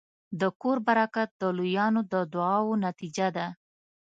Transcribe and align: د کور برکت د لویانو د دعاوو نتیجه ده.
د 0.39 0.41
کور 0.61 0.77
برکت 0.87 1.29
د 1.41 1.43
لویانو 1.57 2.01
د 2.11 2.13
دعاوو 2.33 2.79
نتیجه 2.87 3.27
ده. 3.37 3.47